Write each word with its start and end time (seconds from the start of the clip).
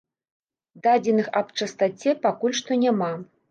Дадзеных 0.87 1.29
аб 1.43 1.53
частаце 1.63 2.17
пакуль 2.27 2.59
што 2.63 2.81
няма. 2.89 3.15